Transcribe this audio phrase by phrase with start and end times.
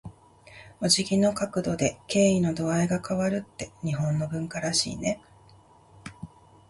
[0.81, 5.21] お辞儀の角度で、敬意の度合いが変わるって日本の文化らしいね。